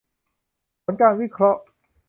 [0.83, 1.61] ผลการวิเคราะห์